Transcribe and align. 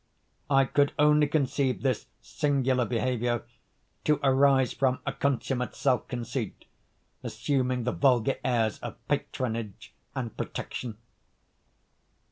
I 0.49 0.65
could 0.65 0.93
only 0.97 1.27
conceive 1.27 1.83
this 1.83 2.07
singular 2.21 2.85
behavior 2.85 3.43
to 4.05 4.19
arise 4.23 4.73
from 4.73 4.97
a 5.05 5.13
consummate 5.13 5.75
self 5.75 6.07
conceit 6.07 6.65
assuming 7.21 7.83
the 7.83 7.91
vulgar 7.91 8.37
airs 8.43 8.79
of 8.79 8.95
patronage 9.09 9.93
and 10.15 10.35
protection. 10.35 10.97